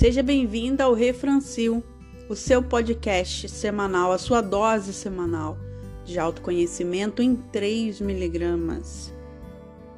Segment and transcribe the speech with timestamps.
[0.00, 1.84] Seja bem-vinda ao Refrancil,
[2.26, 5.58] o seu podcast semanal, a sua dose semanal
[6.06, 9.12] de autoconhecimento em 3 miligramas.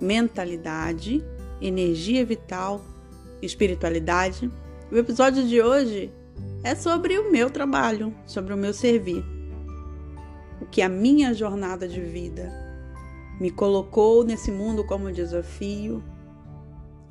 [0.01, 1.25] Mentalidade,
[1.61, 2.85] energia vital,
[3.41, 4.51] espiritualidade.
[4.91, 6.11] O episódio de hoje
[6.65, 9.25] é sobre o meu trabalho, sobre o meu servir.
[10.61, 12.53] O que a minha jornada de vida
[13.41, 16.03] me colocou nesse mundo como desafio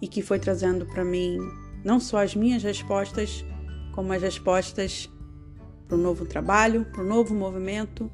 [0.01, 1.39] e que foi trazendo para mim
[1.83, 3.45] não só as minhas respostas,
[3.93, 5.09] como as respostas
[5.87, 8.09] para o novo trabalho, para o novo movimento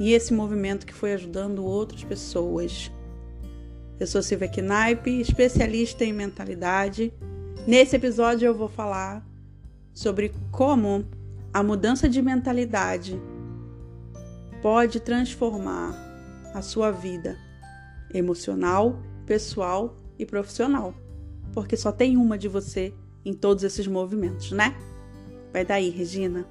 [0.00, 2.90] e esse movimento que foi ajudando outras pessoas.
[3.98, 7.12] Eu sou Silvia Knaip, especialista em mentalidade.
[7.66, 9.26] Nesse episódio eu vou falar
[9.92, 11.04] sobre como
[11.52, 13.20] a mudança de mentalidade
[14.62, 15.94] pode transformar
[16.54, 17.36] a sua vida
[18.14, 20.94] emocional, pessoal e profissional.
[21.52, 24.74] Porque só tem uma de você em todos esses movimentos, né?
[25.52, 26.46] Vai daí, Regina.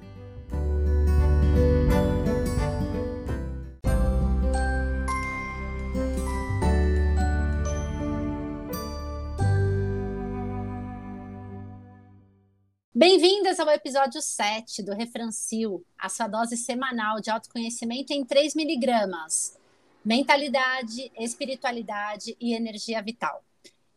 [12.94, 19.56] Bem-vindas ao episódio 7 do Refrancil, a sua dose semanal de autoconhecimento em 3 miligramas.
[20.04, 23.44] Mentalidade, espiritualidade e energia vital.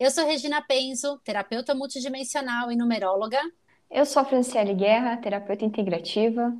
[0.02, 3.40] Eu sou Regina Penzo, terapeuta multidimensional e numeróloga.
[3.88, 6.52] Eu sou a Franciele Guerra, terapeuta integrativa.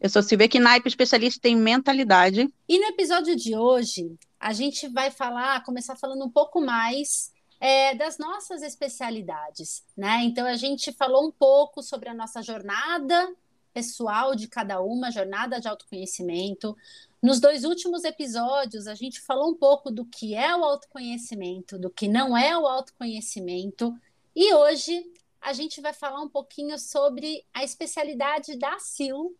[0.00, 2.52] Eu sou Silvia Knaip, especialista em mentalidade.
[2.68, 7.94] E no episódio de hoje, a gente vai falar, começar falando um pouco mais é,
[7.94, 10.24] das nossas especialidades, né?
[10.24, 13.32] Então a gente falou um pouco sobre a nossa jornada
[13.72, 16.76] pessoal de cada uma, jornada de autoconhecimento.
[17.22, 21.90] Nos dois últimos episódios, a gente falou um pouco do que é o autoconhecimento, do
[21.90, 23.94] que não é o autoconhecimento.
[24.34, 25.04] E hoje
[25.38, 29.36] a gente vai falar um pouquinho sobre a especialidade da Sil,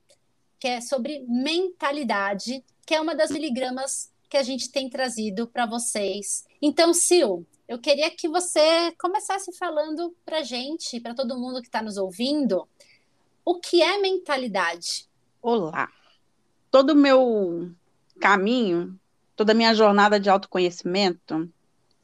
[0.59, 5.65] que é sobre mentalidade, que é uma das miligramas que a gente tem trazido para
[5.65, 6.44] vocês.
[6.60, 11.81] Então, Sil, eu queria que você começasse falando para gente, para todo mundo que está
[11.81, 12.69] nos ouvindo,
[13.43, 15.09] o que é mentalidade?
[15.41, 15.91] Olá.
[16.71, 17.75] Todo meu
[18.20, 18.97] caminho,
[19.34, 21.50] toda a minha jornada de autoconhecimento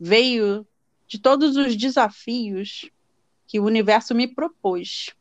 [0.00, 0.66] veio
[1.06, 2.90] de todos os desafios
[3.46, 5.14] que o universo me propôs.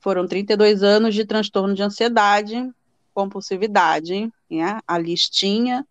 [0.00, 2.70] Foram 32 anos de transtorno de ansiedade,
[3.14, 4.80] compulsividade, né?
[4.86, 5.86] a listinha,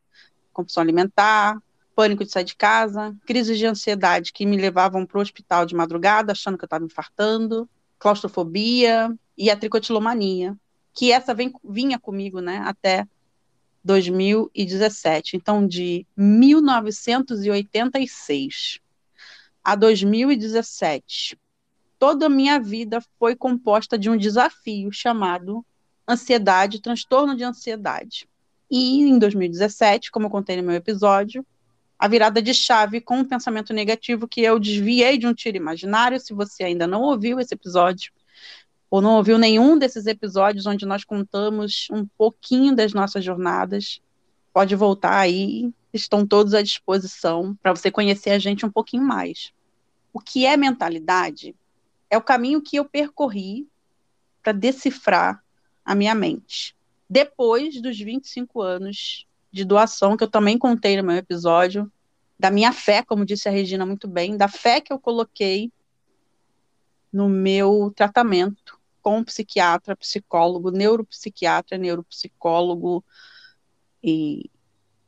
[0.53, 1.57] compulsão alimentar,
[1.95, 5.75] pânico de sair de casa, crises de ansiedade que me levavam para o hospital de
[5.75, 10.55] madrugada, achando que eu estava infartando, claustrofobia e a tricotilomania,
[10.93, 13.07] que essa vem, vinha comigo, né, até
[13.83, 15.35] 2017.
[15.35, 18.79] Então, de 1986
[19.63, 21.37] a 2017,
[21.99, 25.65] toda a minha vida foi composta de um desafio chamado
[26.07, 28.27] ansiedade, transtorno de ansiedade.
[28.69, 31.45] E em 2017, como eu contei no meu episódio,
[31.99, 36.19] a virada de chave com um pensamento negativo que eu desviei de um tiro imaginário.
[36.19, 38.11] Se você ainda não ouviu esse episódio,
[38.91, 44.01] ou não ouviu nenhum desses episódios onde nós contamos um pouquinho das nossas jornadas,
[44.53, 49.53] pode voltar aí, estão todos à disposição para você conhecer a gente um pouquinho mais.
[50.11, 51.55] O que é mentalidade?
[52.09, 53.65] É o caminho que eu percorri
[54.43, 55.41] para decifrar
[55.85, 56.75] a minha mente.
[57.09, 61.89] Depois dos 25 anos de doação, que eu também contei no meu episódio,
[62.37, 65.71] da minha fé, como disse a Regina muito bem, da fé que eu coloquei
[67.11, 73.03] no meu tratamento com psiquiatra, psicólogo, neuropsiquiatra, neuropsicólogo
[74.03, 74.49] e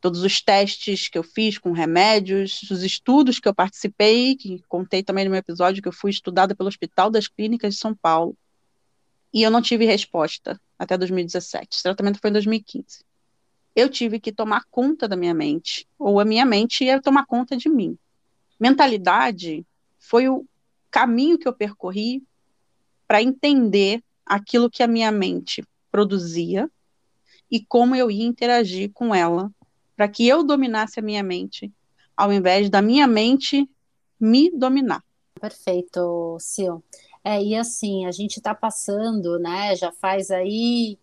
[0.02, 5.02] todos os testes que eu fiz com remédios, os estudos que eu participei, que contei
[5.02, 8.38] também no meu episódio que eu fui estudada pelo Hospital das Clínicas de São Paulo.
[9.34, 11.68] E eu não tive resposta até 2017.
[11.72, 13.04] Esse tratamento foi em 2015
[13.76, 17.58] eu tive que tomar conta da minha mente, ou a minha mente ia tomar conta
[17.58, 17.98] de mim.
[18.60, 19.66] Mentalidade
[19.98, 20.46] foi o
[20.92, 22.24] caminho que eu percorri
[23.08, 26.70] para entender aquilo que a minha mente produzia
[27.52, 29.52] e como eu ia interagir com ela,
[29.96, 31.72] para que eu dominasse a minha mente,
[32.18, 33.70] ao invés da minha mente
[34.20, 35.04] me dominar.
[35.40, 36.82] Perfeito, Sil.
[37.24, 39.76] É, e assim, a gente está passando, né?
[39.76, 40.98] Já faz aí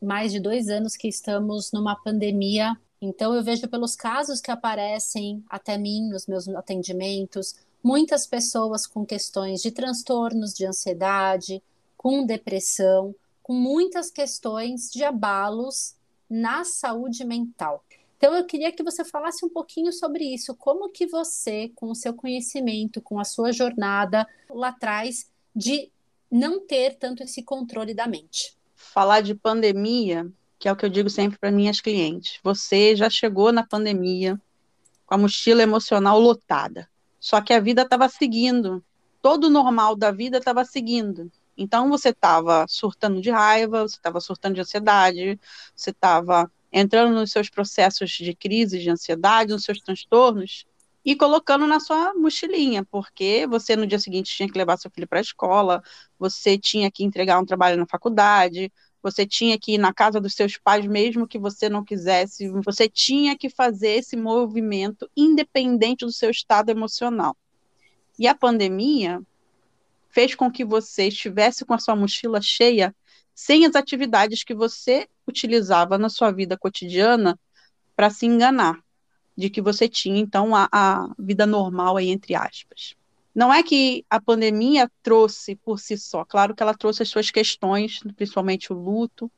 [0.00, 2.76] mais de dois anos que estamos numa pandemia.
[3.00, 9.04] Então, eu vejo pelos casos que aparecem até mim, nos meus atendimentos, muitas pessoas com
[9.04, 11.62] questões de transtornos de ansiedade,
[11.98, 15.94] com depressão, com muitas questões de abalos
[16.28, 17.84] na saúde mental.
[18.16, 21.94] Então eu queria que você falasse um pouquinho sobre isso, como que você, com o
[21.94, 25.90] seu conhecimento, com a sua jornada lá atrás de
[26.30, 28.56] não ter tanto esse controle da mente.
[28.74, 30.26] Falar de pandemia,
[30.58, 32.40] que é o que eu digo sempre para minhas clientes.
[32.42, 34.40] Você já chegou na pandemia
[35.04, 36.88] com a mochila emocional lotada.
[37.24, 38.84] Só que a vida estava seguindo.
[39.22, 41.32] Todo o normal da vida estava seguindo.
[41.56, 45.40] Então você estava surtando de raiva, você estava surtando de ansiedade,
[45.74, 50.66] você estava entrando nos seus processos de crise, de ansiedade, nos seus transtornos,
[51.02, 55.08] e colocando na sua mochilinha, porque você no dia seguinte tinha que levar seu filho
[55.08, 55.82] para a escola,
[56.18, 58.70] você tinha que entregar um trabalho na faculdade,
[59.04, 62.88] você tinha que ir na casa dos seus pais, mesmo que você não quisesse, você
[62.88, 67.36] tinha que fazer esse movimento independente do seu estado emocional.
[68.18, 69.20] E a pandemia
[70.08, 72.96] fez com que você estivesse com a sua mochila cheia
[73.34, 77.38] sem as atividades que você utilizava na sua vida cotidiana
[77.94, 78.82] para se enganar
[79.36, 82.94] de que você tinha, então, a, a vida normal aí, entre aspas.
[83.34, 87.30] Não é que a pandemia trouxe por si só, claro que ela trouxe as suas
[87.30, 89.30] questões, principalmente o luto,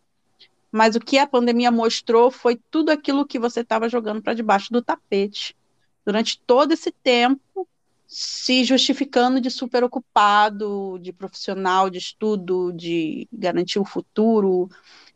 [0.71, 4.71] mas o que a pandemia mostrou foi tudo aquilo que você estava jogando para debaixo
[4.71, 5.57] do tapete
[6.05, 7.67] durante todo esse tempo,
[8.07, 14.69] se justificando de super ocupado, de profissional, de estudo, de garantir o futuro,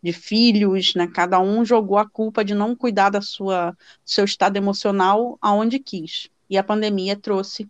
[0.02, 1.06] de filhos, né?
[1.06, 6.28] Cada um jogou a culpa de não cuidar da sua seu estado emocional aonde quis.
[6.48, 7.68] E a pandemia trouxe,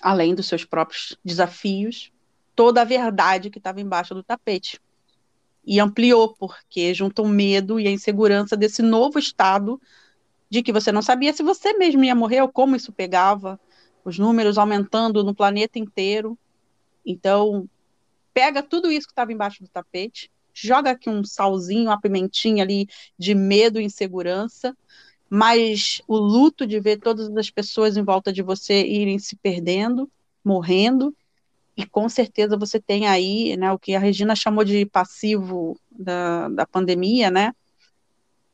[0.00, 2.12] além dos seus próprios desafios,
[2.54, 4.80] toda a verdade que estava embaixo do tapete.
[5.66, 9.80] E ampliou, porque juntou o medo e a insegurança desse novo estado
[10.50, 13.58] de que você não sabia se você mesmo ia morrer ou como isso pegava,
[14.04, 16.38] os números aumentando no planeta inteiro.
[17.04, 17.68] Então,
[18.32, 22.86] pega tudo isso que estava embaixo do tapete joga aqui um salzinho, uma pimentinha ali
[23.18, 24.74] de medo e insegurança,
[25.34, 30.08] mas o luto de ver todas as pessoas em volta de você irem se perdendo,
[30.44, 31.12] morrendo,
[31.76, 36.48] e com certeza você tem aí, né, o que a Regina chamou de passivo da,
[36.50, 37.52] da pandemia, né,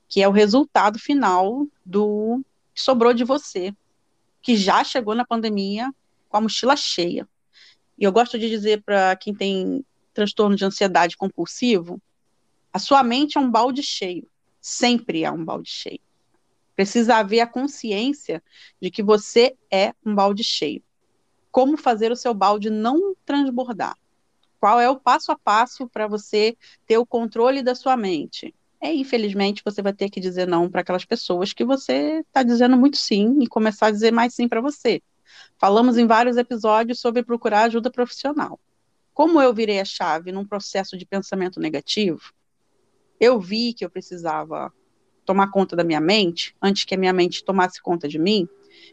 [0.08, 2.42] que é o resultado final do
[2.74, 3.74] que sobrou de você,
[4.40, 5.92] que já chegou na pandemia
[6.30, 7.28] com a mochila cheia.
[7.98, 9.84] E eu gosto de dizer para quem tem
[10.14, 12.00] transtorno de ansiedade compulsivo,
[12.72, 14.26] a sua mente é um balde cheio.
[14.62, 16.00] Sempre é um balde cheio.
[16.80, 18.42] Precisa haver a consciência
[18.80, 20.82] de que você é um balde cheio.
[21.52, 23.98] Como fazer o seu balde não transbordar?
[24.58, 26.56] Qual é o passo a passo para você
[26.86, 28.54] ter o controle da sua mente?
[28.80, 32.78] É, infelizmente, você vai ter que dizer não para aquelas pessoas que você está dizendo
[32.78, 35.02] muito sim e começar a dizer mais sim para você.
[35.58, 38.58] Falamos em vários episódios sobre procurar ajuda profissional.
[39.12, 42.32] Como eu virei a chave num processo de pensamento negativo,
[43.20, 44.72] eu vi que eu precisava
[45.30, 48.48] tomar conta da minha mente, antes que a minha mente tomasse conta de mim,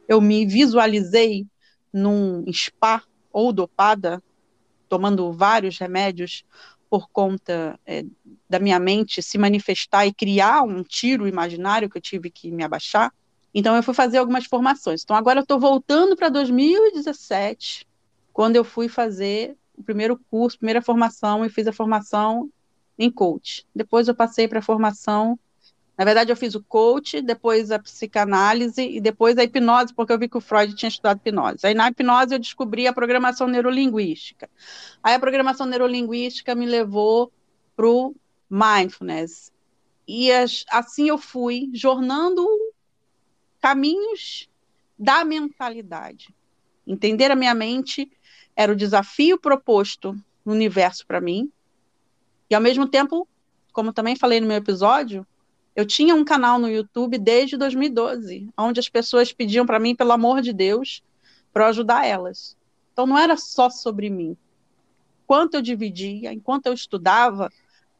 [0.07, 1.47] eu me visualizei
[1.91, 3.01] num spa
[3.33, 4.21] ou dopada,
[4.87, 6.45] tomando vários remédios
[6.91, 8.05] por conta é,
[8.47, 12.63] da minha mente se manifestar e criar um tiro imaginário que eu tive que me
[12.63, 13.11] abaixar.
[13.51, 15.01] Então eu fui fazer algumas formações.
[15.03, 17.87] Então agora eu estou voltando para 2017,
[18.31, 22.47] quando eu fui fazer o primeiro curso, primeira formação, e fiz a formação
[22.95, 23.65] em coach.
[23.73, 25.39] Depois eu passei para a formação.
[25.97, 30.19] Na verdade, eu fiz o coach, depois a psicanálise e depois a hipnose, porque eu
[30.19, 31.65] vi que o Freud tinha estudado hipnose.
[31.65, 34.47] Aí na hipnose eu descobri a programação neurolinguística.
[35.01, 37.33] Aí a programação neurolinguística me levou
[37.75, 38.15] para o
[38.47, 39.51] mindfulness.
[40.07, 40.29] E
[40.69, 42.47] assim eu fui jornando
[43.59, 44.47] caminhos
[44.97, 46.33] da mentalidade.
[46.85, 48.09] Entender a minha mente
[48.55, 51.51] era o desafio proposto no universo para mim.
[52.49, 53.27] E ao mesmo tempo,
[53.73, 55.25] como também falei no meu episódio,
[55.77, 60.11] eu tinha um canal no YouTube desde 2012, onde as pessoas pediam para mim, pelo
[60.11, 61.03] amor de Deus,
[61.53, 62.57] para ajudar elas.
[62.91, 64.35] Então não era só sobre mim.
[65.23, 67.51] Enquanto eu dividia, enquanto eu estudava,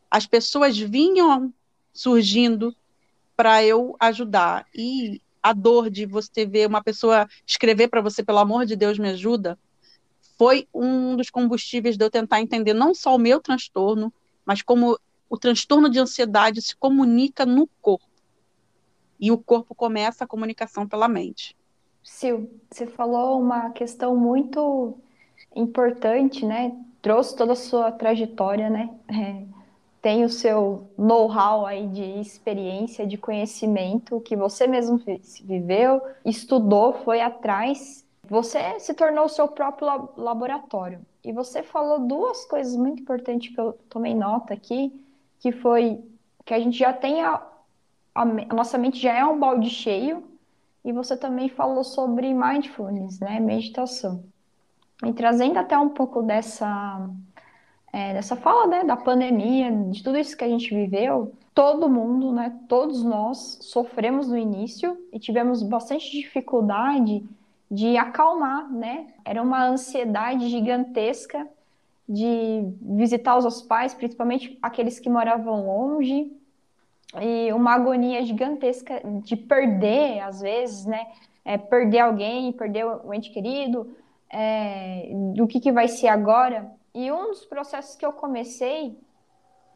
[0.10, 1.54] as pessoas vinham
[1.94, 2.76] surgindo
[3.36, 4.66] para eu ajudar.
[4.74, 8.98] E a dor de você ver uma pessoa escrever para você, pelo amor de Deus,
[8.98, 9.56] me ajuda,
[10.36, 14.12] foi um dos combustíveis de eu tentar entender não só o meu transtorno,
[14.44, 14.98] mas como
[15.30, 18.06] o transtorno de ansiedade se comunica no corpo.
[19.20, 21.56] E o corpo começa a comunicação pela mente.
[22.06, 24.98] Sil, você falou uma questão muito
[25.56, 26.76] importante, né?
[27.02, 28.90] Trouxe toda a sua trajetória, né?
[29.10, 29.44] É,
[30.02, 35.02] tem o seu know-how aí de experiência, de conhecimento que você mesmo
[35.44, 41.00] viveu, estudou, foi atrás você se tornou o seu próprio laboratório.
[41.24, 44.94] E você falou duas coisas muito importantes que eu tomei nota aqui,
[45.40, 46.04] que foi
[46.46, 47.42] que a gente já tem a,
[48.16, 50.24] a, a nossa mente já é um balde cheio,
[50.84, 54.24] e você também falou sobre mindfulness, né, meditação.
[55.06, 57.10] E trazendo até um pouco dessa
[57.92, 62.32] é, nessa fala né, da pandemia, de tudo isso que a gente viveu, todo mundo,
[62.32, 67.24] né, todos nós sofremos no início e tivemos bastante dificuldade
[67.70, 69.08] de acalmar, né?
[69.26, 71.48] Era uma ansiedade gigantesca
[72.08, 76.32] de visitar os pais, principalmente aqueles que moravam longe,
[77.22, 81.08] e uma agonia gigantesca de perder, às vezes, né?
[81.44, 83.96] É, perder alguém, perder o ente querido,
[84.30, 86.70] é, do que, que vai ser agora.
[86.94, 88.98] E um dos processos que eu comecei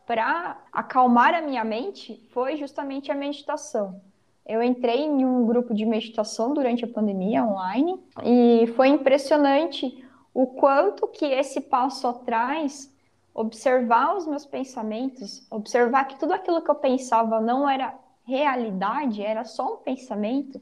[0.05, 4.01] para acalmar a minha mente foi justamente a meditação.
[4.45, 10.47] Eu entrei em um grupo de meditação durante a pandemia online e foi impressionante o
[10.47, 12.91] quanto que esse passo atrás,
[13.33, 19.43] observar os meus pensamentos, observar que tudo aquilo que eu pensava não era realidade, era
[19.43, 20.61] só um pensamento,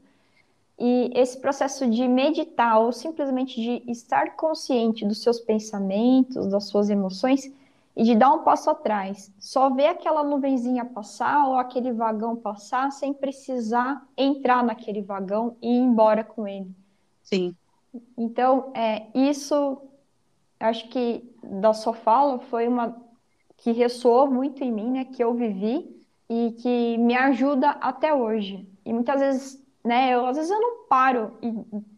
[0.78, 6.88] e esse processo de meditar ou simplesmente de estar consciente dos seus pensamentos, das suas
[6.88, 7.52] emoções
[7.94, 12.90] e de dar um passo atrás, só ver aquela nuvenzinha passar ou aquele vagão passar
[12.92, 16.74] sem precisar entrar naquele vagão e ir embora com ele.
[17.22, 17.54] Sim.
[18.16, 19.82] Então, é, isso,
[20.58, 22.96] acho que da sua fala foi uma
[23.56, 28.68] que ressoou muito em mim, né, que eu vivi e que me ajuda até hoje.
[28.84, 30.10] E muitas vezes né?
[30.14, 31.52] Eu, às vezes eu não paro e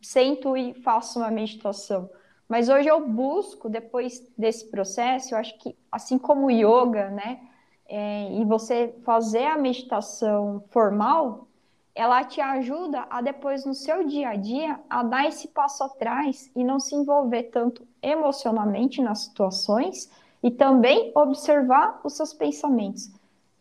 [0.04, 2.08] sento e faço uma meditação.
[2.48, 7.40] Mas hoje eu busco, depois desse processo, eu acho que, assim como o yoga, né?
[7.88, 11.48] É, e você fazer a meditação formal,
[11.94, 16.50] ela te ajuda a depois, no seu dia a dia, a dar esse passo atrás
[16.56, 20.10] e não se envolver tanto emocionalmente nas situações
[20.42, 23.10] e também observar os seus pensamentos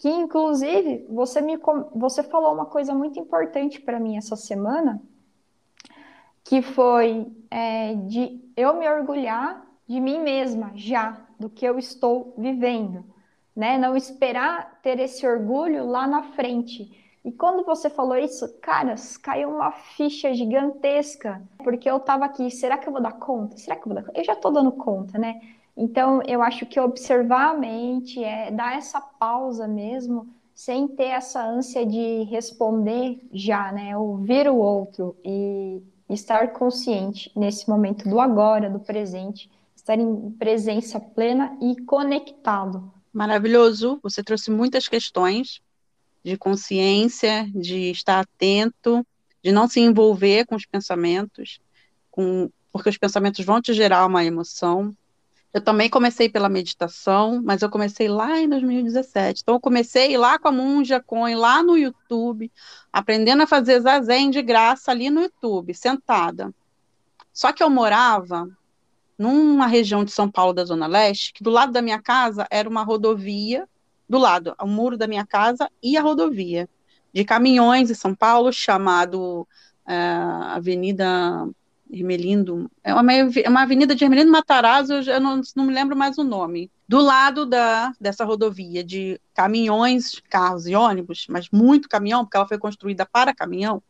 [0.02, 1.60] que inclusive você me
[1.94, 5.00] você falou uma coisa muito importante para mim essa semana,
[6.44, 12.34] que foi é, de eu me orgulhar de mim mesma já do que eu estou
[12.36, 13.06] vivendo,
[13.56, 13.78] né?
[13.78, 17.01] Não esperar ter esse orgulho lá na frente.
[17.24, 22.78] E quando você falou isso, caras, caiu uma ficha gigantesca, porque eu estava aqui, será
[22.78, 23.58] que eu vou dar conta?
[23.58, 24.20] Será que eu vou dar conta?
[24.20, 25.40] Eu já estou dando conta, né?
[25.78, 31.44] Então, eu acho que observar a mente é dar essa pausa mesmo, sem ter essa
[31.44, 33.96] ânsia de responder já, né?
[33.96, 41.00] Ouvir o outro e estar consciente nesse momento do agora, do presente, estar em presença
[41.00, 42.92] plena e conectado.
[43.14, 45.62] Maravilhoso, você trouxe muitas questões
[46.24, 49.06] de consciência, de estar atento,
[49.44, 51.60] de não se envolver com os pensamentos,
[52.10, 54.96] com, porque os pensamentos vão te gerar uma emoção,
[55.54, 59.42] eu também comecei pela meditação, mas eu comecei lá em 2017.
[59.42, 62.50] Então, eu comecei lá com a Munja Coin, lá no YouTube,
[62.92, 66.54] aprendendo a fazer zazen de graça ali no YouTube, sentada.
[67.34, 68.48] Só que eu morava
[69.18, 72.68] numa região de São Paulo, da Zona Leste, que do lado da minha casa era
[72.68, 73.68] uma rodovia,
[74.12, 76.68] do lado, o muro da minha casa e a rodovia
[77.14, 79.48] de caminhões em São Paulo, chamado
[79.88, 79.96] é,
[80.54, 81.48] Avenida
[81.90, 86.18] Hermelindo, é uma, é uma avenida de Hermelindo Matarazzo, eu não, não me lembro mais
[86.18, 92.26] o nome, do lado da, dessa rodovia de caminhões, carros e ônibus, mas muito caminhão,
[92.26, 93.82] porque ela foi construída para caminhão,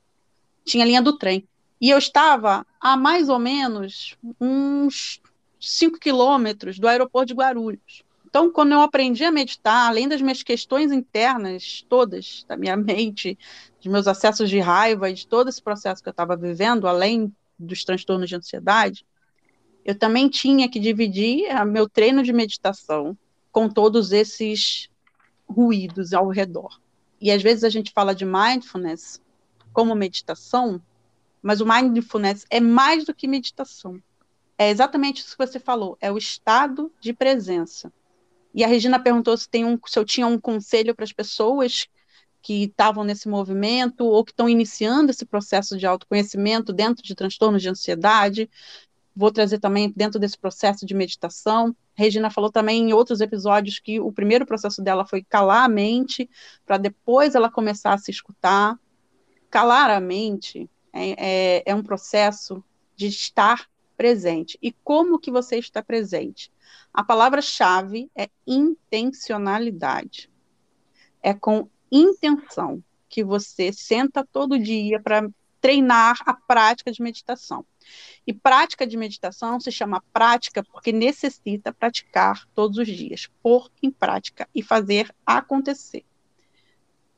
[0.63, 1.47] tinha linha do trem.
[1.79, 5.19] E eu estava a mais ou menos uns
[5.59, 8.03] 5 quilômetros do aeroporto de Guarulhos.
[8.31, 13.37] Então, quando eu aprendi a meditar, além das minhas questões internas todas da minha mente,
[13.77, 17.83] dos meus acessos de raiva, de todo esse processo que eu estava vivendo, além dos
[17.83, 19.05] transtornos de ansiedade,
[19.83, 23.17] eu também tinha que dividir meu treino de meditação
[23.51, 24.89] com todos esses
[25.45, 26.79] ruídos ao redor.
[27.19, 29.21] E às vezes a gente fala de mindfulness
[29.73, 30.81] como meditação,
[31.41, 34.01] mas o mindfulness é mais do que meditação.
[34.57, 37.91] É exatamente isso que você falou, é o estado de presença.
[38.53, 41.87] E a Regina perguntou se, tem um, se eu tinha um conselho para as pessoas
[42.41, 47.61] que estavam nesse movimento ou que estão iniciando esse processo de autoconhecimento dentro de transtornos
[47.61, 48.49] de ansiedade.
[49.15, 51.75] Vou trazer também dentro desse processo de meditação.
[51.93, 56.29] Regina falou também em outros episódios que o primeiro processo dela foi calar a mente,
[56.65, 58.79] para depois ela começar a se escutar.
[59.49, 62.63] Calar a mente é, é, é um processo
[62.95, 64.57] de estar presente.
[64.61, 66.51] E como que você está presente?
[66.93, 70.29] A palavra-chave é intencionalidade.
[71.21, 77.65] É com intenção que você senta todo dia para treinar a prática de meditação.
[78.25, 83.91] E prática de meditação se chama prática porque necessita praticar todos os dias, pôr em
[83.91, 86.03] prática e fazer acontecer.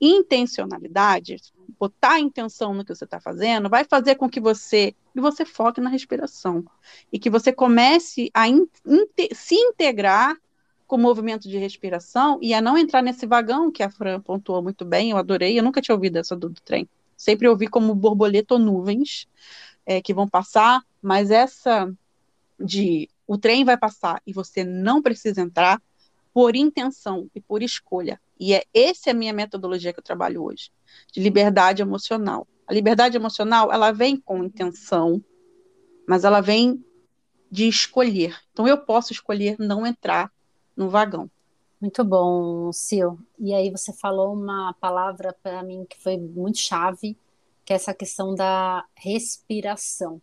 [0.06, 1.38] Intencionalidade,
[1.80, 5.80] botar intenção no que você está fazendo, vai fazer com que você e você foque
[5.80, 6.66] na respiração
[7.12, 8.68] e que você comece a in,
[9.34, 10.36] se integrar
[10.86, 14.62] com o movimento de respiração e a não entrar nesse vagão que a Fran pontuou
[14.62, 16.88] muito bem, eu adorei, eu nunca tinha ouvido essa do, do trem.
[17.16, 19.28] Sempre ouvi como borboleta ou nuvens
[19.86, 21.90] é, que vão passar, mas essa
[22.60, 25.82] de o trem vai passar e você não precisa entrar
[26.34, 28.20] por intenção e por escolha.
[28.44, 30.70] E é essa é a minha metodologia que eu trabalho hoje,
[31.14, 32.46] de liberdade emocional.
[32.68, 35.24] A liberdade emocional, ela vem com intenção,
[36.06, 36.84] mas ela vem
[37.50, 38.38] de escolher.
[38.52, 40.30] Então eu posso escolher não entrar
[40.76, 41.32] no vagão.
[41.80, 43.16] Muito bom, Sil.
[43.40, 47.18] E aí você falou uma palavra para mim que foi muito chave,
[47.64, 50.22] que é essa questão da respiração.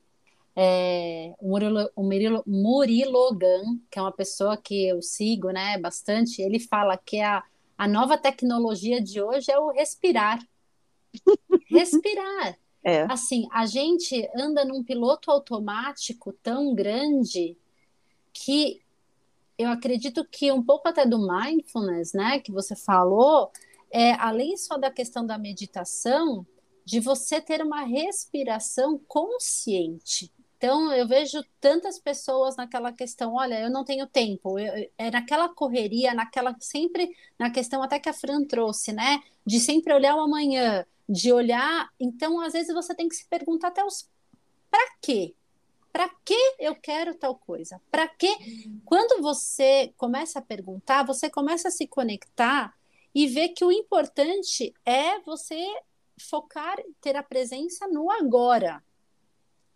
[0.55, 5.79] É, o Murilo, o Murilo, Murilo Gun, que é uma pessoa que eu sigo né,
[5.79, 7.43] bastante, ele fala que a,
[7.81, 10.39] a nova tecnologia de hoje é o respirar.
[11.67, 12.59] respirar.
[12.85, 13.11] É.
[13.11, 17.57] Assim, a gente anda num piloto automático tão grande
[18.35, 18.83] que
[19.57, 23.51] eu acredito que um pouco até do mindfulness, né, que você falou,
[23.91, 26.47] é além só da questão da meditação,
[26.85, 30.31] de você ter uma respiração consciente.
[30.61, 35.49] Então, eu vejo tantas pessoas naquela questão, olha, eu não tenho tempo, eu, é naquela
[35.49, 40.21] correria, naquela sempre na questão até que a Fran trouxe, né, de sempre olhar o
[40.21, 41.89] amanhã, de olhar.
[41.99, 44.07] Então, às vezes você tem que se perguntar até os
[44.71, 45.35] para quê?
[45.91, 47.81] Para que eu quero tal coisa?
[47.91, 48.29] Para que?
[48.85, 52.75] Quando você começa a perguntar, você começa a se conectar
[53.15, 55.67] e ver que o importante é você
[56.21, 58.85] focar, ter a presença no agora.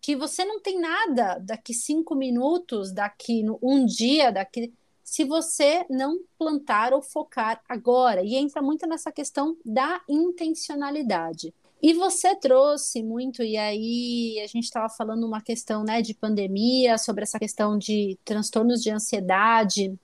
[0.05, 4.71] Que você não tem nada daqui cinco minutos, daqui um dia, daqui
[5.03, 8.23] se você não plantar ou focar agora.
[8.23, 11.55] E entra muito nessa questão da intencionalidade.
[11.83, 16.99] E você trouxe muito, e aí a gente estava falando uma questão né, de pandemia,
[16.99, 19.99] sobre essa questão de transtornos de ansiedade.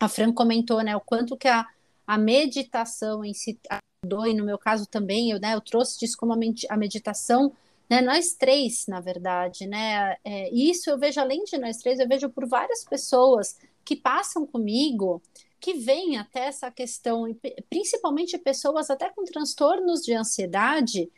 [0.00, 1.64] A Fran comentou né, o quanto que a,
[2.04, 3.56] a meditação em si
[4.02, 7.52] ajudou, e no meu caso também, eu, né, eu trouxe disso como a meditação,
[7.88, 12.08] né, nós três, na verdade, né, é, isso eu vejo além de nós três, eu
[12.08, 15.22] vejo por várias pessoas que passam comigo
[15.60, 17.24] que vem até essa questão,
[17.70, 21.10] principalmente pessoas até com transtornos de ansiedade,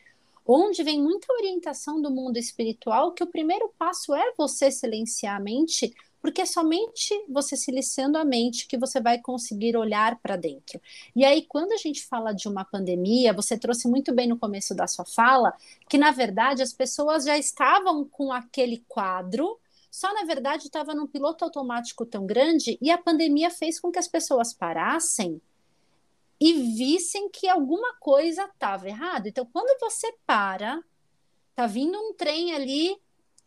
[0.46, 5.40] onde vem muita orientação do mundo espiritual, que o primeiro passo é você silenciar a
[5.40, 10.80] mente, porque é somente você silenciando a mente que você vai conseguir olhar para dentro.
[11.14, 14.74] E aí, quando a gente fala de uma pandemia, você trouxe muito bem no começo
[14.74, 15.52] da sua fala,
[15.88, 19.58] que na verdade as pessoas já estavam com aquele quadro
[19.90, 23.98] só na verdade estava num piloto automático tão grande e a pandemia fez com que
[23.98, 25.40] as pessoas parassem
[26.40, 29.28] e vissem que alguma coisa estava errada.
[29.28, 30.80] Então, quando você para,
[31.54, 32.96] tá vindo um trem ali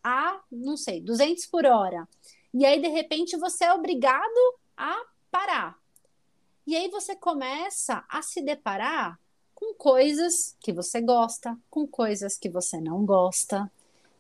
[0.04, 2.08] a, não sei, 200 por hora,
[2.54, 5.80] e aí de repente você é obrigado a parar.
[6.66, 9.20] E aí você começa a se deparar
[9.56, 13.72] com coisas que você gosta, com coisas que você não gosta,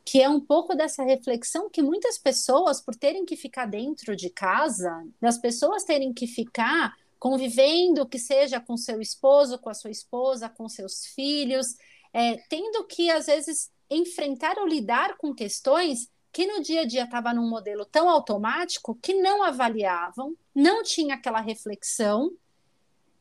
[0.03, 4.29] que é um pouco dessa reflexão que muitas pessoas, por terem que ficar dentro de
[4.29, 9.91] casa, das pessoas terem que ficar convivendo, que seja com seu esposo, com a sua
[9.91, 11.75] esposa, com seus filhos,
[12.11, 17.03] é, tendo que, às vezes, enfrentar ou lidar com questões que no dia a dia
[17.03, 22.31] estava num modelo tão automático que não avaliavam, não tinha aquela reflexão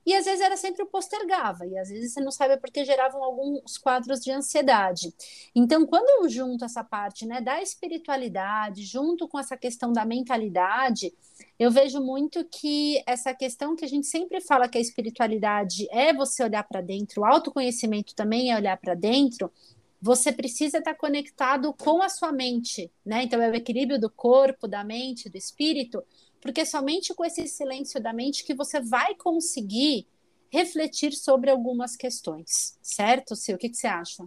[0.05, 3.23] e às vezes era sempre o postergava, e às vezes você não sabe porque geravam
[3.23, 5.15] alguns quadros de ansiedade.
[5.55, 11.13] Então, quando eu junto essa parte né, da espiritualidade, junto com essa questão da mentalidade,
[11.59, 16.13] eu vejo muito que essa questão que a gente sempre fala que a espiritualidade é
[16.13, 19.53] você olhar para dentro, o autoconhecimento também é olhar para dentro,
[20.01, 23.25] você precisa estar conectado com a sua mente, né?
[23.25, 26.03] Então é o equilíbrio do corpo, da mente, do espírito,
[26.41, 30.07] porque somente com esse silêncio da mente que você vai conseguir
[30.51, 33.55] refletir sobre algumas questões, certo, Sil?
[33.55, 34.25] O que, que você acha?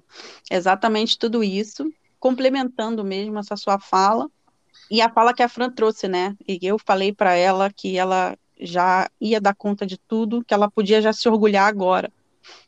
[0.50, 4.30] Exatamente tudo isso, complementando mesmo essa sua fala
[4.90, 6.36] e a fala que a Fran trouxe, né?
[6.48, 10.70] E eu falei para ela que ela já ia dar conta de tudo, que ela
[10.70, 12.12] podia já se orgulhar agora.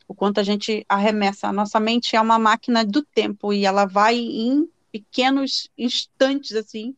[0.08, 1.48] O quanto a gente arremessa.
[1.48, 6.94] A nossa mente é uma máquina do tempo e ela vai em pequenos instantes, assim,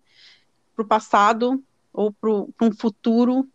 [0.75, 1.63] para o passado
[1.93, 3.49] ou para um futuro,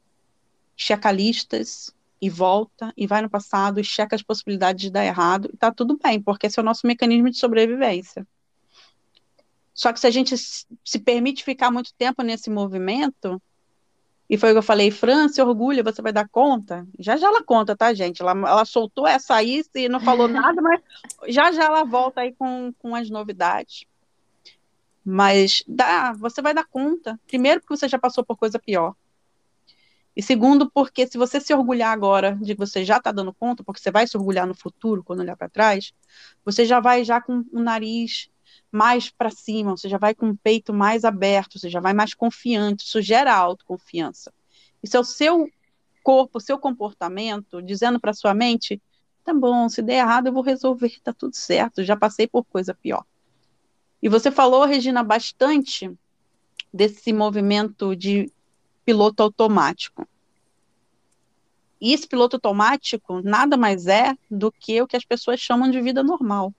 [0.76, 5.50] checa listas e volta e vai no passado e checa as possibilidades de dar errado
[5.54, 8.28] e tá tudo bem, porque esse é o nosso mecanismo de sobrevivência.
[9.74, 13.42] Só que se a gente se permite ficar muito tempo nesse movimento,
[14.30, 16.88] e foi o que eu falei, Fran, se orgulha, você vai dar conta?
[16.98, 18.22] Já já ela conta, tá, gente?
[18.22, 20.82] Ela, ela soltou essa aí e não falou nada, mas
[21.28, 23.86] já já ela volta aí com, com as novidades.
[25.06, 27.20] Mas dá, você vai dar conta.
[27.28, 28.96] Primeiro, porque você já passou por coisa pior.
[30.16, 33.64] E segundo, porque se você se orgulhar agora de que você já está dando conta,
[33.64, 35.92] porque você vai se orgulhar no futuro, quando olhar para trás,
[36.46, 38.30] você já vai já com o nariz
[38.74, 42.16] mais para cima, você já vai com o peito mais aberto, você já vai mais
[42.16, 44.34] confiante, isso gera autoconfiança.
[44.82, 45.48] Isso é o seu
[46.04, 48.82] corpo, o seu comportamento, dizendo para sua mente,
[49.24, 52.74] tá bom, se der errado eu vou resolver, tá tudo certo, já passei por coisa
[52.74, 53.06] pior.
[54.02, 55.96] E você falou, Regina, bastante
[56.74, 58.32] desse movimento de
[58.84, 60.08] piloto automático.
[61.80, 65.80] E esse piloto automático nada mais é do que o que as pessoas chamam de
[65.80, 66.52] vida normal.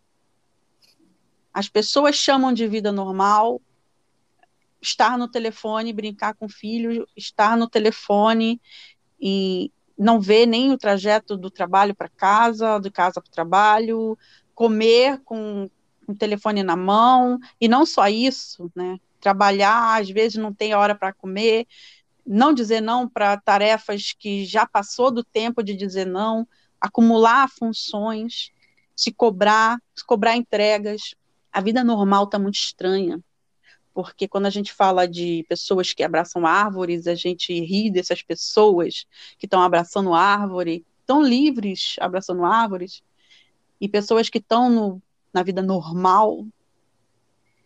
[1.55, 3.63] As pessoas chamam de vida normal
[4.83, 8.61] estar no telefone, brincar com o filho, estar no telefone
[9.21, 14.19] e não ver nem o trajeto do trabalho para casa, de casa para o trabalho,
[14.55, 15.71] comer com
[16.07, 18.99] o telefone na mão, e não só isso, né?
[19.21, 21.67] Trabalhar, às vezes não tem hora para comer,
[22.27, 26.47] não dizer não para tarefas que já passou do tempo de dizer não,
[26.81, 28.51] acumular funções,
[28.95, 31.15] se cobrar, se cobrar entregas.
[31.55, 33.23] A vida normal está muito estranha
[33.95, 39.07] porque quando a gente fala de pessoas que abraçam árvores, a gente ri dessas pessoas
[39.39, 43.03] que estão abraçando árvore, tão livres abraçando árvores,
[43.81, 45.01] e pessoas que estão
[45.33, 46.45] na vida normal,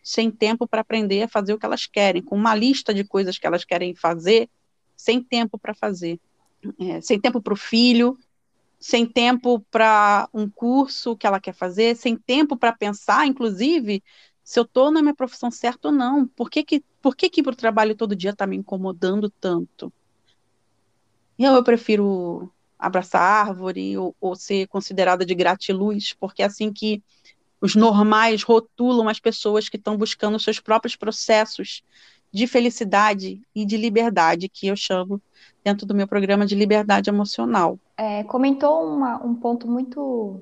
[0.03, 3.39] sem tempo para aprender a fazer o que elas querem, com uma lista de coisas
[3.39, 4.47] que elas querem fazer,
[4.95, 6.19] sem tempo para fazer,
[6.79, 8.19] é, sem tempo para o filho,
[8.79, 14.01] sem tempo para um curso que ela quer fazer, sem tempo para pensar, inclusive,
[14.41, 16.25] se eu estou na minha profissão certa ou não.
[16.27, 19.91] Por que que, por que, que o trabalho todo dia está me incomodando tanto?
[21.37, 27.03] Eu, eu prefiro abraçar árvore ou, ou ser considerada de gratiluz, porque é assim que
[27.61, 31.83] os normais rotulam as pessoas que estão buscando seus próprios processos
[32.31, 35.21] de felicidade e de liberdade, que eu chamo
[35.63, 37.77] dentro do meu programa de liberdade emocional.
[37.97, 40.39] É, comentou uma, um ponto muito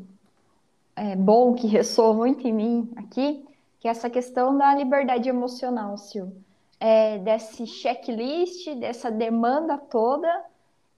[0.95, 3.43] é, bom que ressoa muito em mim aqui,
[3.79, 6.29] que é essa questão da liberdade emocional, Sil.
[6.79, 10.27] É, desse checklist, dessa demanda toda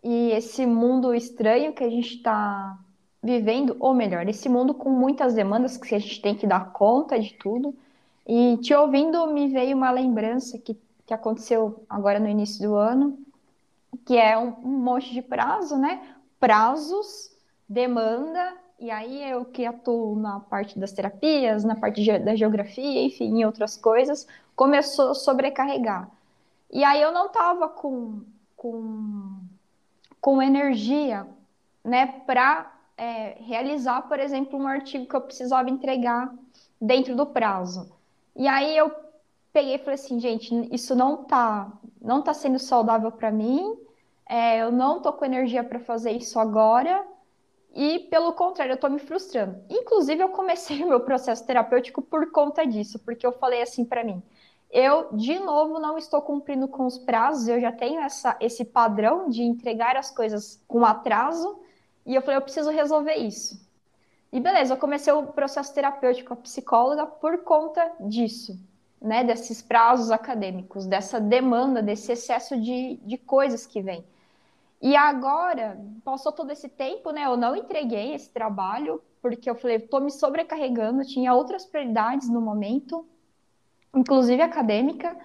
[0.03, 2.77] e esse mundo estranho que a gente está
[3.21, 7.19] vivendo, ou melhor, esse mundo com muitas demandas que a gente tem que dar conta
[7.19, 7.75] de tudo.
[8.31, 13.17] E te ouvindo, me veio uma lembrança que, que aconteceu agora no início do ano,
[14.05, 16.15] que é um, um monte de prazo, né?
[16.39, 17.35] Prazos,
[17.67, 23.39] demanda e aí eu que atuo na parte das terapias, na parte da geografia, enfim,
[23.39, 26.07] em outras coisas, começou a sobrecarregar.
[26.71, 28.21] E aí eu não estava com,
[28.55, 29.39] com,
[30.21, 31.25] com energia,
[31.83, 36.31] né, para é, realizar, por exemplo, um artigo que eu precisava entregar
[36.79, 37.98] dentro do prazo.
[38.39, 38.89] E aí eu
[39.51, 41.69] peguei e falei assim, gente, isso não tá,
[42.01, 43.77] não tá sendo saudável para mim.
[44.25, 47.05] É, eu não tô com energia para fazer isso agora.
[47.75, 49.61] E, pelo contrário, eu estou me frustrando.
[49.69, 54.05] Inclusive, eu comecei o meu processo terapêutico por conta disso, porque eu falei assim para
[54.05, 54.23] mim:
[54.71, 59.27] eu, de novo, não estou cumprindo com os prazos, eu já tenho essa, esse padrão
[59.27, 61.59] de entregar as coisas com atraso,
[62.05, 63.68] e eu falei: eu preciso resolver isso.
[64.31, 68.59] E beleza, eu comecei o processo terapêutico com a psicóloga por conta disso,
[69.01, 69.23] né?
[69.23, 74.05] Desses prazos acadêmicos, dessa demanda, desse excesso de, de coisas que vem.
[74.81, 77.25] E agora, passou todo esse tempo, né?
[77.25, 82.39] Eu não entreguei esse trabalho, porque eu falei, estou me sobrecarregando, tinha outras prioridades no
[82.39, 83.05] momento,
[83.93, 85.17] inclusive acadêmica,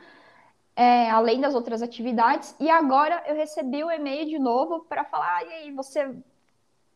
[0.74, 2.56] é, além das outras atividades.
[2.58, 6.10] E agora eu recebi o e-mail de novo para falar, ah, e aí, você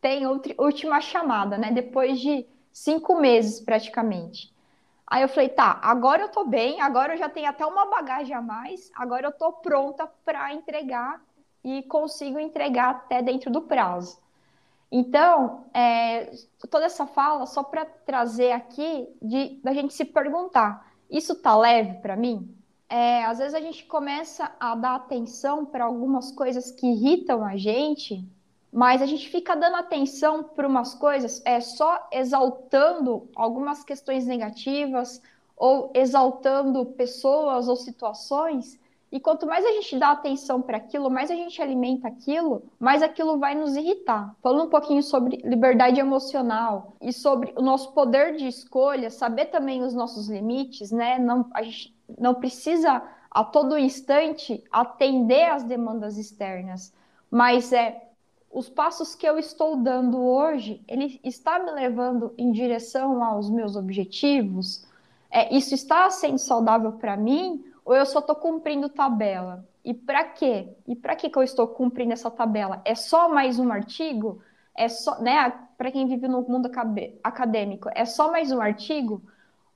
[0.00, 1.70] tem outra, última chamada, né?
[1.70, 4.52] Depois de cinco meses praticamente.
[5.06, 8.34] Aí eu falei, tá, agora eu tô bem, agora eu já tenho até uma bagagem
[8.34, 11.22] a mais, agora eu tô pronta para entregar
[11.64, 14.18] e consigo entregar até dentro do prazo.
[14.90, 16.30] Então, é,
[16.70, 22.00] toda essa fala só para trazer aqui de da gente se perguntar: isso tá leve
[22.00, 22.54] para mim?
[22.88, 27.54] É, às vezes a gente começa a dar atenção para algumas coisas que irritam a
[27.54, 28.26] gente,
[28.72, 35.22] mas a gente fica dando atenção para umas coisas, é só exaltando algumas questões negativas
[35.56, 38.78] ou exaltando pessoas ou situações
[39.10, 43.02] e quanto mais a gente dá atenção para aquilo, mais a gente alimenta aquilo, mais
[43.02, 44.36] aquilo vai nos irritar.
[44.42, 49.82] Falando um pouquinho sobre liberdade emocional e sobre o nosso poder de escolha, saber também
[49.82, 51.18] os nossos limites, né?
[51.18, 56.92] Não, a gente não precisa a todo instante atender às demandas externas,
[57.30, 58.07] mas é
[58.50, 63.76] os passos que eu estou dando hoje, ele está me levando em direção aos meus
[63.76, 64.86] objetivos?
[65.30, 67.64] É, isso está sendo saudável para mim?
[67.88, 69.66] ou eu só estou cumprindo tabela?
[69.82, 70.76] E para quê?
[70.86, 72.82] E para que eu estou cumprindo essa tabela?
[72.84, 74.42] É só mais um artigo?
[74.76, 76.70] É só, né, para quem vive no mundo
[77.24, 79.22] acadêmico, é só mais um artigo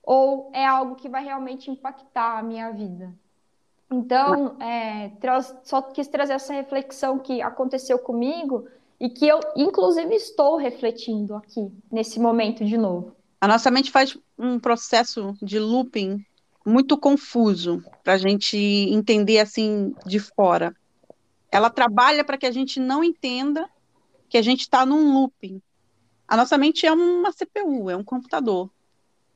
[0.02, 3.14] ou é algo que vai realmente impactar a minha vida?
[3.92, 5.10] Então, é,
[5.62, 8.66] só quis trazer essa reflexão que aconteceu comigo
[8.98, 13.14] e que eu, inclusive, estou refletindo aqui, nesse momento de novo.
[13.40, 16.24] A nossa mente faz um processo de looping
[16.64, 20.74] muito confuso para a gente entender assim de fora.
[21.50, 23.68] Ela trabalha para que a gente não entenda
[24.28, 25.60] que a gente está num looping.
[26.26, 28.70] A nossa mente é uma CPU, é um computador.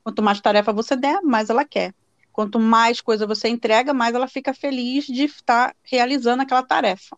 [0.03, 1.93] Quanto mais tarefa você der, mais ela quer.
[2.37, 7.17] Quanto mais coisa você entrega, mais ela fica feliz de estar realizando aquela tarefa.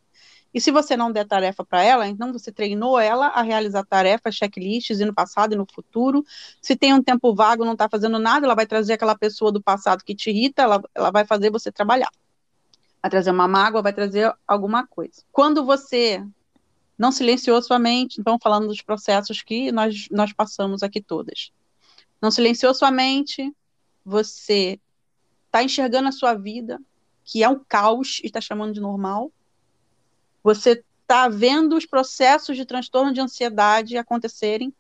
[0.53, 4.35] E se você não der tarefa para ela, então você treinou ela a realizar tarefas,
[4.35, 6.23] checklists, e no passado e no futuro.
[6.61, 9.61] Se tem um tempo vago, não está fazendo nada, ela vai trazer aquela pessoa do
[9.61, 12.11] passado que te irrita, ela, ela vai fazer você trabalhar.
[13.01, 15.21] Vai trazer uma mágoa, vai trazer alguma coisa.
[15.33, 16.25] Quando você
[16.97, 21.51] não silenciou sua mente, então falando dos processos que nós, nós passamos aqui todas.
[22.21, 23.53] Não silenciou sua mente,
[24.05, 24.79] você
[25.49, 26.79] está enxergando a sua vida,
[27.25, 29.31] que é um caos, e está chamando de normal.
[30.43, 34.73] Você está vendo os processos de transtorno de ansiedade acontecerem.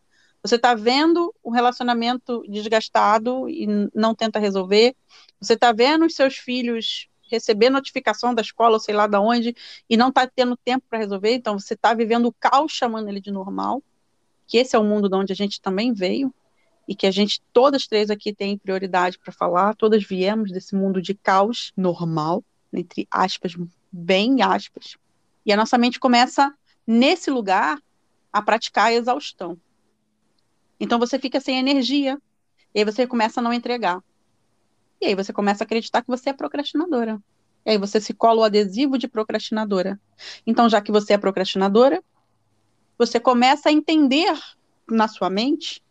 [0.43, 4.95] Você está vendo o relacionamento desgastado e não tenta resolver.
[5.41, 9.55] Você está vendo os seus filhos receber notificação da escola, ou sei lá de onde,
[9.87, 11.33] e não está tendo tempo para resolver.
[11.33, 13.83] Então, você está vivendo o caos chamando ele de normal,
[14.47, 16.33] que esse é o mundo de onde a gente também veio
[16.89, 20.99] e que a gente, todas três aqui, tem prioridade para falar, todas viemos desse mundo
[20.99, 23.55] de caos normal, entre aspas,
[23.91, 24.97] bem aspas,
[25.45, 26.51] e a nossa mente começa,
[26.87, 27.79] nesse lugar,
[28.33, 29.55] a praticar a exaustão.
[30.79, 32.17] Então você fica sem energia,
[32.73, 34.03] e aí você começa a não entregar.
[34.99, 37.21] E aí você começa a acreditar que você é procrastinadora.
[37.67, 39.99] E aí você se cola o adesivo de procrastinadora.
[40.45, 42.03] Então, já que você é procrastinadora,
[42.97, 44.33] você começa a entender
[44.89, 45.81] na sua mente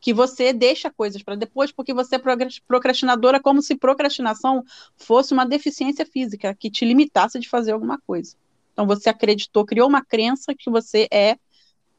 [0.00, 2.20] que você deixa coisas para depois porque você é
[2.66, 4.64] procrastinadora, como se procrastinação
[4.96, 8.34] fosse uma deficiência física que te limitasse de fazer alguma coisa.
[8.72, 11.36] Então você acreditou, criou uma crença que você é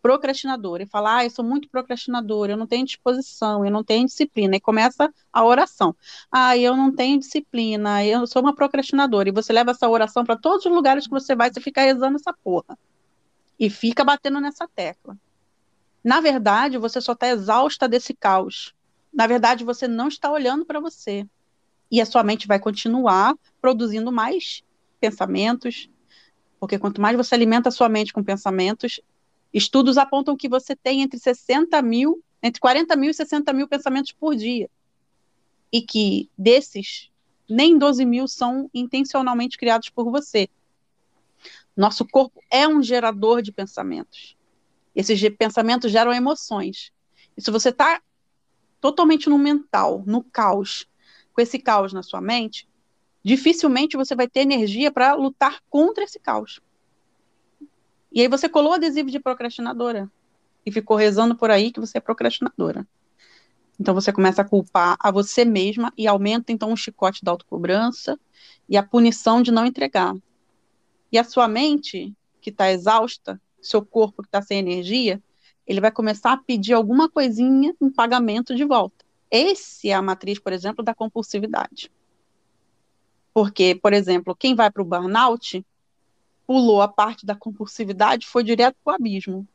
[0.02, 4.06] procrastinadora e fala: "Ah, eu sou muito procrastinadora, eu não tenho disposição, eu não tenho
[4.08, 4.56] disciplina".
[4.56, 5.96] E começa a oração.
[6.32, 9.30] "Ah, eu não tenho disciplina, eu sou uma procrastinadora".
[9.30, 12.16] E você leva essa oração para todos os lugares que você vai, você fica rezando
[12.16, 12.78] essa porra.
[13.60, 15.16] E fica batendo nessa tecla.
[16.04, 18.74] Na verdade, você só está exausta desse caos.
[19.14, 21.28] Na verdade, você não está olhando para você.
[21.92, 24.64] E a sua mente vai continuar produzindo mais
[25.00, 25.90] pensamentos,
[26.60, 29.02] porque quanto mais você alimenta a sua mente com pensamentos,
[29.54, 34.12] estudos apontam que você tem entre 60 mil, entre 40 mil e 60 mil pensamentos
[34.12, 34.70] por dia.
[35.72, 37.12] E que desses,
[37.50, 40.50] nem 12 mil são intencionalmente criados por você.
[41.76, 44.38] Nosso corpo é um gerador de pensamentos.
[44.96, 46.92] Esses pensamentos geram emoções.
[47.36, 48.02] E se você está
[48.80, 50.88] totalmente no mental, no caos,
[51.34, 52.68] com esse caos na sua mente,
[53.24, 56.60] dificilmente você vai ter energia para lutar contra esse caos.
[58.12, 60.12] E aí você colou adesivo de procrastinadora
[60.66, 62.86] e ficou rezando por aí que você é procrastinadora.
[63.80, 68.20] Então você começa a culpar a você mesma e aumenta então o chicote da autocobrança
[68.68, 70.16] e a punição de não entregar.
[71.12, 75.22] E a sua mente, que está exausta, seu corpo que está sem energia,
[75.66, 79.06] ele vai começar a pedir alguma coisinha em pagamento de volta.
[79.30, 81.92] Esse é a matriz, por exemplo, da compulsividade.
[83.34, 85.66] Porque, por exemplo, quem vai para o burnout
[86.46, 89.48] pulou a parte da compulsividade, foi direto para o abismo.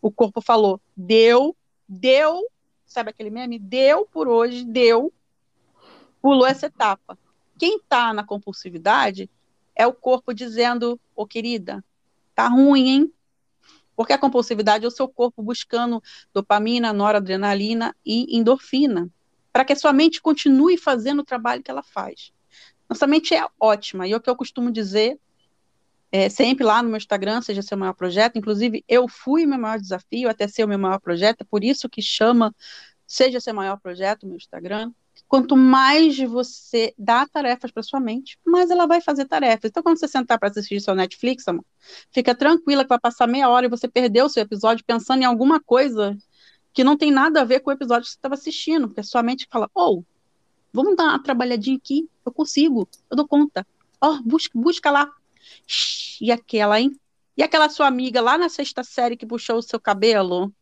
[0.00, 1.54] O corpo falou: deu,
[1.86, 2.42] deu,
[2.86, 3.58] sabe aquele meme?
[3.58, 5.12] Deu por hoje, deu,
[6.22, 7.18] pulou essa etapa.
[7.58, 9.28] Quem está na compulsividade
[9.74, 11.84] é o corpo dizendo: ô oh, querida,
[12.34, 13.12] tá ruim, hein?
[13.96, 19.10] Porque a compulsividade é o seu corpo buscando dopamina, noradrenalina e endorfina,
[19.52, 22.30] para que a sua mente continue fazendo o trabalho que ela faz.
[22.88, 25.18] Nossa mente é ótima, e é o que eu costumo dizer
[26.12, 29.80] é, sempre lá no meu Instagram, seja seu maior projeto, inclusive eu fui meu maior
[29.80, 32.54] desafio até ser o meu maior projeto, é por isso que chama
[33.06, 34.92] Seja Seu Maior Projeto, meu Instagram,
[35.28, 39.70] quanto mais você dá tarefas para sua mente, mais ela vai fazer tarefas.
[39.70, 41.64] Então, quando você sentar para assistir seu Netflix, amor,
[42.12, 45.24] fica tranquila que vai passar meia hora e você perdeu o seu episódio pensando em
[45.24, 46.16] alguma coisa
[46.72, 49.04] que não tem nada a ver com o episódio que você estava assistindo, porque a
[49.04, 50.04] sua mente fala, ou, oh,
[50.72, 53.66] vamos dar uma trabalhadinha aqui, eu consigo, eu dou conta.
[54.00, 55.10] Ó, oh, busca, busca lá.
[56.20, 56.92] E aquela, hein?
[57.36, 60.52] E aquela sua amiga lá na sexta série que puxou o seu cabelo?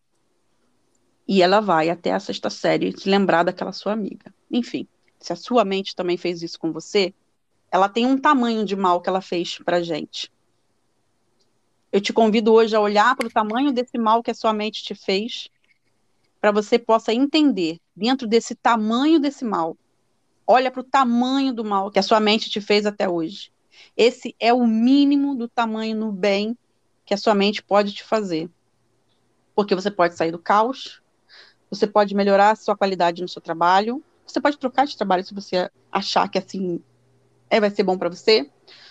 [1.27, 4.33] E ela vai até a sexta série se lembrar daquela sua amiga.
[4.55, 4.87] Enfim,
[5.19, 7.13] se a sua mente também fez isso com você,
[7.73, 10.31] ela tem um tamanho de mal que ela fez para gente.
[11.91, 14.85] Eu te convido hoje a olhar para o tamanho desse mal que a sua mente
[14.85, 15.49] te fez,
[16.41, 19.77] para você possa entender dentro desse tamanho desse mal.
[20.47, 23.51] Olha para o tamanho do mal que a sua mente te fez até hoje.
[23.97, 26.57] Esse é o mínimo do tamanho no bem
[27.05, 28.49] que a sua mente pode te fazer.
[29.53, 31.03] Porque você pode sair do caos,
[31.69, 35.35] você pode melhorar a sua qualidade no seu trabalho, você pode trocar de trabalho se
[35.35, 36.83] você achar que assim
[37.51, 38.51] é, vai ser bom para você.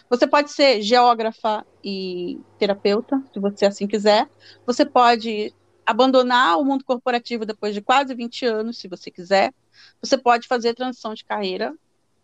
[0.09, 4.29] Você pode ser geógrafa e terapeuta, se você assim quiser.
[4.65, 5.53] Você pode
[5.85, 9.53] abandonar o mundo corporativo depois de quase 20 anos, se você quiser.
[10.01, 11.73] Você pode fazer transição de carreira,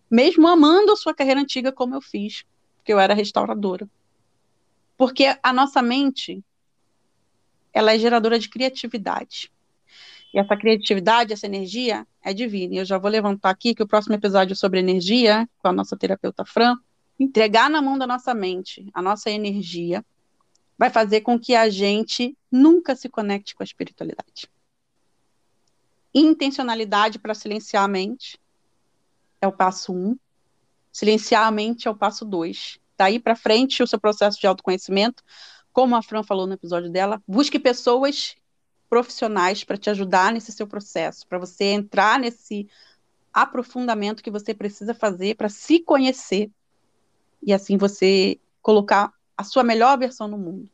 [0.10, 2.44] mesmo amando a sua carreira antiga, como eu fiz,
[2.78, 3.90] porque eu era restauradora.
[4.98, 6.44] Porque a nossa mente,
[7.74, 9.52] ela é geradora de criatividade.
[10.34, 12.76] E essa criatividade, essa energia é divina.
[12.76, 15.72] E eu já vou levantar aqui que o próximo episódio é sobre energia, com a
[15.72, 16.76] nossa terapeuta Fran,
[17.20, 20.06] entregar na mão da nossa mente a nossa energia,
[20.78, 24.50] vai fazer com que a gente nunca se conecte com a espiritualidade.
[26.14, 28.40] Intencionalidade para silenciar a mente
[29.42, 30.18] é o passo um.
[30.92, 32.80] Silenciar a mente é o passo dois.
[32.98, 35.24] Daí para frente, o seu processo de autoconhecimento,
[35.72, 38.36] como a Fran falou no episódio dela, busque pessoas
[38.90, 42.68] profissionais para te ajudar nesse seu processo, para você entrar nesse
[43.32, 46.50] aprofundamento que você precisa fazer para se conhecer
[47.42, 50.70] e assim você colocar a sua melhor versão no mundo.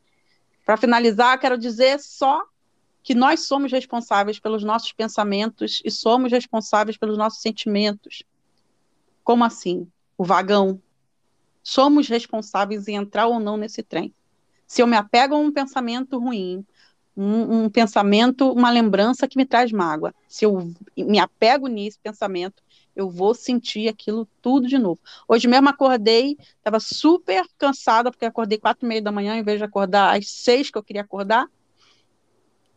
[0.66, 2.44] Para finalizar, quero dizer só
[3.04, 8.24] que nós somos responsáveis pelos nossos pensamentos e somos responsáveis pelos nossos sentimentos.
[9.24, 9.88] Como assim?
[10.18, 10.82] O vagão.
[11.62, 14.12] Somos responsáveis em entrar ou não nesse trem.
[14.66, 16.66] Se eu me apego a um pensamento ruim,
[17.16, 20.14] um, um, pensamento, uma lembrança que me traz mágoa.
[20.28, 22.62] Se eu me apego nesse pensamento,
[22.96, 25.00] eu vou sentir aquilo tudo de novo.
[25.28, 29.58] Hoje mesmo acordei, estava super cansada, porque acordei quatro e meia da manhã, em vez
[29.58, 31.48] de acordar às seis que eu queria acordar.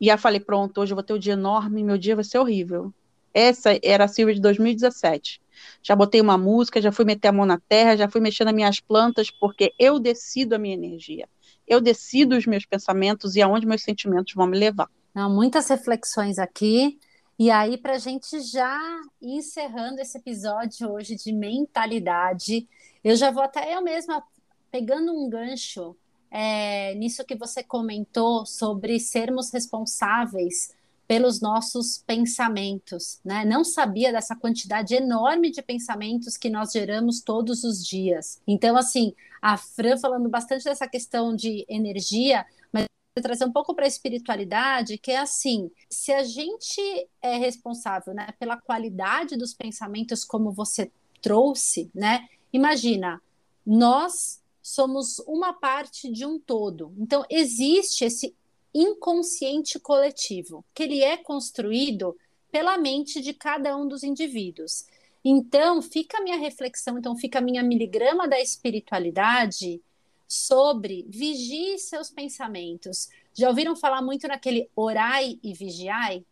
[0.00, 2.38] E aí falei, pronto, hoje eu vou ter um dia enorme, meu dia vai ser
[2.38, 2.92] horrível.
[3.34, 5.40] Essa era a Silvia de 2017.
[5.82, 8.54] Já botei uma música, já fui meter a mão na terra, já fui mexendo nas
[8.54, 11.28] minhas plantas, porque eu decido a minha energia
[11.68, 14.88] eu decido os meus pensamentos e aonde meus sentimentos vão me levar.
[15.14, 16.98] Não, muitas reflexões aqui.
[17.38, 18.80] E aí, para a gente já
[19.22, 22.66] encerrando esse episódio hoje de mentalidade,
[23.04, 24.22] eu já vou até eu mesma
[24.70, 25.96] pegando um gancho
[26.30, 30.76] é, nisso que você comentou sobre sermos responsáveis
[31.08, 33.42] pelos nossos pensamentos, né?
[33.42, 38.42] Não sabia dessa quantidade enorme de pensamentos que nós geramos todos os dias.
[38.46, 42.84] Então, assim, a Fran falando bastante dessa questão de energia, mas
[43.22, 48.28] trazer um pouco para a espiritualidade, que é assim, se a gente é responsável, né,
[48.38, 50.92] pela qualidade dos pensamentos como você
[51.22, 52.28] trouxe, né?
[52.52, 53.18] Imagina,
[53.64, 56.92] nós somos uma parte de um todo.
[56.98, 58.36] Então existe esse
[58.74, 62.16] inconsciente coletivo, que ele é construído
[62.50, 64.86] pela mente de cada um dos indivíduos.
[65.24, 69.82] Então, fica a minha reflexão, então fica a minha miligrama da espiritualidade
[70.26, 73.08] sobre vigie seus pensamentos.
[73.34, 76.24] Já ouviram falar muito naquele orai e vigiai?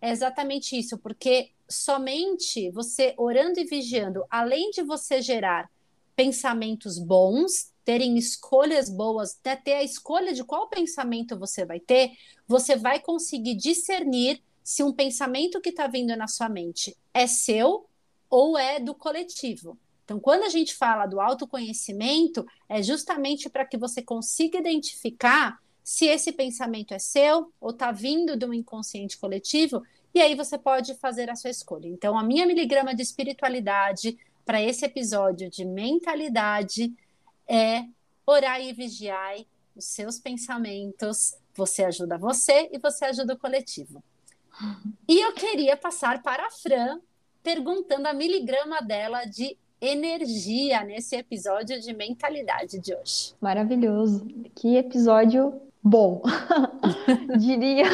[0.00, 5.70] É exatamente isso, porque somente você orando e vigiando, além de você gerar
[6.14, 12.12] pensamentos bons, terem escolhas boas, até ter a escolha de qual pensamento você vai ter,
[12.48, 17.86] você vai conseguir discernir se um pensamento que está vindo na sua mente é seu
[18.30, 19.78] ou é do coletivo.
[20.04, 26.06] Então, quando a gente fala do autoconhecimento, é justamente para que você consiga identificar se
[26.06, 29.82] esse pensamento é seu ou está vindo do inconsciente coletivo,
[30.14, 31.88] e aí você pode fazer a sua escolha.
[31.88, 36.92] Então, a minha miligrama de espiritualidade para esse episódio de mentalidade
[37.48, 37.84] é
[38.26, 39.36] orar e vigiar
[39.76, 41.36] os seus pensamentos.
[41.54, 44.02] Você ajuda você e você ajuda o coletivo.
[45.08, 47.00] E eu queria passar para a Fran,
[47.42, 53.34] perguntando a miligrama dela de energia nesse episódio de mentalidade de hoje.
[53.40, 54.26] Maravilhoso.
[54.54, 56.22] Que episódio bom.
[57.38, 57.84] diria,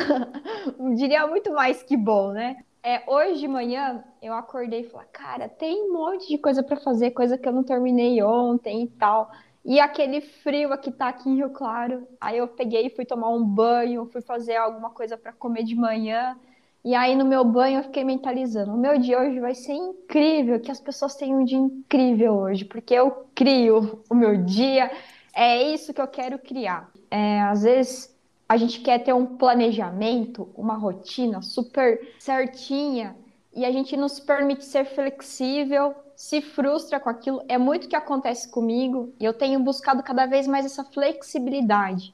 [0.94, 2.64] diria muito mais que bom, né?
[2.82, 6.76] É, hoje de manhã eu acordei e falei, cara, tem um monte de coisa para
[6.76, 9.30] fazer, coisa que eu não terminei ontem e tal.
[9.64, 12.08] E aquele frio aqui tá aqui em Rio Claro.
[12.20, 15.74] Aí eu peguei e fui tomar um banho, fui fazer alguma coisa para comer de
[15.74, 16.36] manhã.
[16.82, 20.58] E aí no meu banho eu fiquei mentalizando, o meu dia hoje vai ser incrível,
[20.58, 24.90] que as pessoas tenham um dia incrível hoje, porque eu crio o meu dia,
[25.34, 26.90] é isso que eu quero criar.
[27.10, 28.09] É, às vezes
[28.50, 33.16] a gente quer ter um planejamento, uma rotina super certinha,
[33.54, 37.44] e a gente não se permite ser flexível, se frustra com aquilo.
[37.48, 42.12] É muito que acontece comigo e eu tenho buscado cada vez mais essa flexibilidade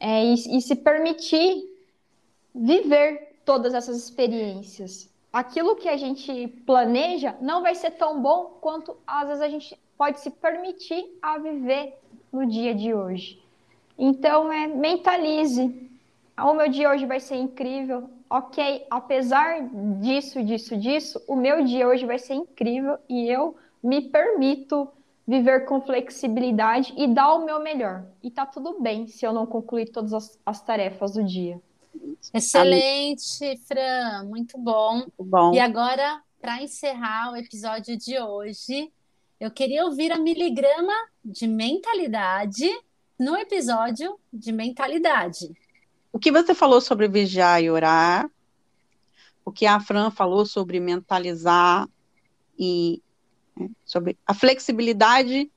[0.00, 1.70] é, e, e se permitir
[2.54, 5.10] viver todas essas experiências.
[5.30, 9.78] Aquilo que a gente planeja não vai ser tão bom quanto às vezes a gente
[9.98, 11.98] pode se permitir a viver
[12.32, 13.45] no dia de hoje.
[13.98, 15.90] Então, é, mentalize.
[16.38, 18.10] O meu dia hoje vai ser incrível.
[18.28, 19.60] Ok, apesar
[20.00, 24.88] disso, disso, disso, o meu dia hoje vai ser incrível e eu me permito
[25.26, 28.04] viver com flexibilidade e dar o meu melhor.
[28.22, 31.60] E tá tudo bem se eu não concluir todas as, as tarefas do dia.
[32.34, 34.98] Excelente, Fran, muito bom.
[34.98, 35.54] Muito bom.
[35.54, 38.92] E agora, para encerrar o episódio de hoje,
[39.40, 40.94] eu queria ouvir a miligrama
[41.24, 42.68] de mentalidade
[43.18, 45.52] no episódio de mentalidade.
[46.12, 48.30] O que você falou sobre vigiar e orar,
[49.44, 51.86] o que a Fran falou sobre mentalizar
[52.58, 53.02] e
[53.56, 55.48] né, sobre a flexibilidade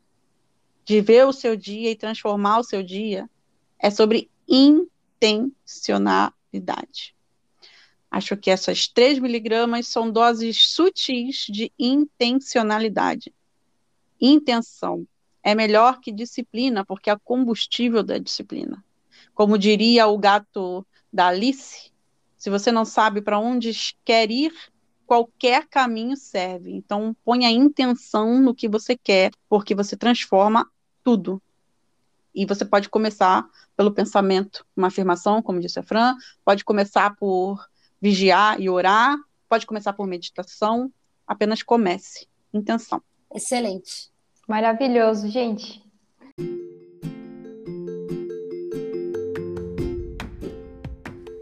[0.85, 3.29] de ver o seu dia e transformar o seu dia,
[3.77, 7.13] é sobre intencionalidade.
[8.09, 13.31] Acho que essas 3 miligramas são doses sutis de intencionalidade.
[14.19, 15.05] Intenção
[15.43, 18.83] é melhor que disciplina, porque é combustível da disciplina.
[19.33, 21.91] Como diria o gato da Alice,
[22.37, 23.71] se você não sabe para onde
[24.03, 24.53] quer ir,
[25.05, 26.71] qualquer caminho serve.
[26.71, 30.69] Então, ponha intenção no que você quer, porque você transforma
[31.03, 31.41] tudo.
[32.33, 36.15] E você pode começar pelo pensamento, uma afirmação, como disse a Fran,
[36.45, 37.67] pode começar por
[37.99, 39.17] vigiar e orar,
[39.49, 40.93] pode começar por meditação,
[41.25, 42.27] apenas comece.
[42.53, 43.01] Intenção.
[43.33, 44.08] Excelente.
[44.49, 45.79] Maravilhoso, gente.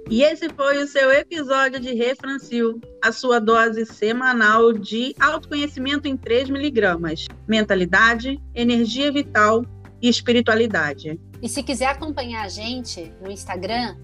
[0.10, 6.18] E esse foi o seu episódio de Refrancil, a sua dose semanal de autoconhecimento em
[6.18, 9.66] 3 miligramas, mentalidade, energia vital
[10.02, 11.18] e espiritualidade.
[11.42, 13.96] E se quiser acompanhar a gente no Instagram,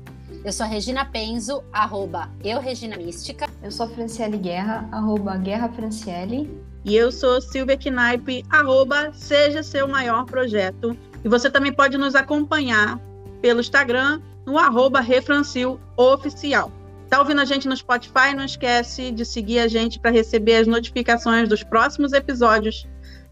[0.45, 3.49] eu sou a Regina Penzo, arroba eu Regina Mística.
[3.62, 6.49] Eu sou a Franciele Guerra, arroba Guerra Franciele.
[6.86, 10.98] E eu sou Silvia Knaip, arroba Seja Seu Maior Projeto.
[11.24, 13.00] E você também pode nos acompanhar
[13.42, 16.72] pelo Instagram, no arroba Refrancil Oficial.
[17.10, 18.34] Tá ouvindo a gente no Spotify?
[18.36, 22.88] Não esquece de seguir a gente para receber as notificações dos próximos episódios.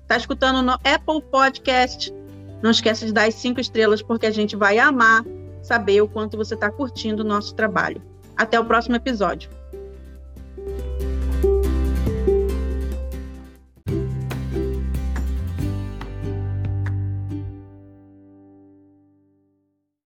[0.07, 2.13] Tá escutando no Apple Podcast?
[2.61, 5.25] Não esquece de dar as cinco estrelas, porque a gente vai amar
[5.61, 8.01] saber o quanto você está curtindo o nosso trabalho.
[8.37, 9.49] Até o próximo episódio.